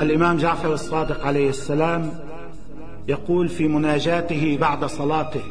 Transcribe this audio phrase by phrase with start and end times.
[0.00, 2.10] الإمام جعفر الصادق عليه السلام
[3.08, 5.42] يقول في مناجاته بعد صلاته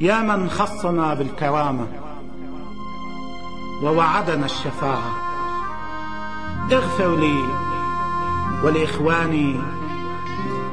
[0.00, 1.86] يا من خصنا بالكرامة
[3.82, 5.12] ووعدنا الشفاعة
[6.72, 7.38] اغفر لي
[8.64, 9.54] ولإخواني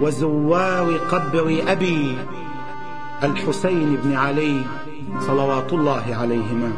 [0.01, 2.17] وزوار قبر أبي
[3.23, 4.61] الحسين بن علي
[5.19, 6.71] صلوات الله عليهما.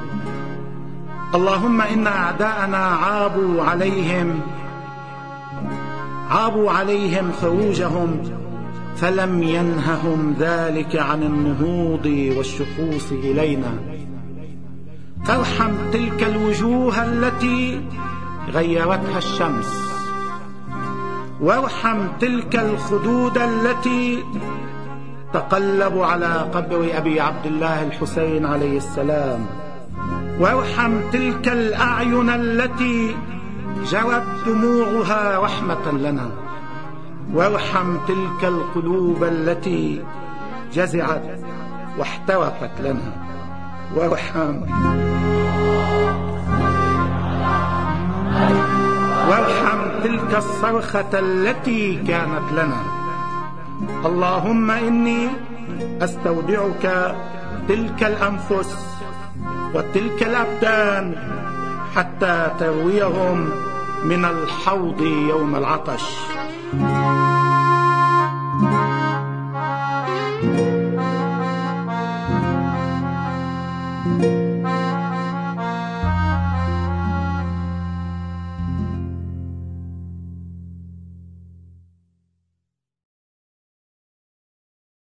[1.36, 4.42] اللهم إن أعداءنا عابوا عليهم
[6.32, 8.22] عابوا عليهم خروجهم
[8.96, 12.06] فلم ينههم ذلك عن النهوض
[12.38, 13.74] والشخوص إلينا.
[15.26, 17.82] فارحم تلك الوجوه التي
[18.54, 19.92] غيرتها الشمس.
[21.42, 24.24] وارحم تلك الخدود التي
[25.34, 29.46] تقلبوا على قبر أبي عبد الله الحسين عليه السلام.
[30.40, 33.16] وارحم تلك الأعين التي
[33.86, 36.30] جرت دموعها رحمة لنا.
[37.34, 40.04] وارحم تلك القلوب التي
[40.74, 41.40] جزعت
[41.98, 43.12] واحترقت لنا.
[43.96, 44.56] وارحم.
[49.30, 52.82] وارحم تلك الصرخة التي كانت لنا.
[54.06, 55.28] اللهم إني
[56.02, 57.16] أستودعك
[57.68, 58.98] تلك الأنفس
[59.74, 61.16] وتلك الأبدان
[61.96, 63.50] حتى ترويهم
[64.04, 66.04] من الحوض يوم العطش.